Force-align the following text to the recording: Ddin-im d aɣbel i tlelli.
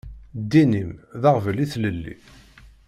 Ddin-im 0.41 0.91
d 1.21 1.23
aɣbel 1.29 1.57
i 1.63 1.65
tlelli. 1.71 2.15